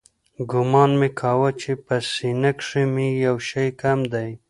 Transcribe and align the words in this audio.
ګومان 0.51 0.91
مې 0.99 1.09
کاوه 1.19 1.49
چې 1.61 1.71
په 1.85 1.95
سينه 2.13 2.51
کښې 2.59 2.83
مې 2.93 3.07
يو 3.25 3.35
شى 3.47 3.67
کم 3.81 3.99
دى. 4.13 4.29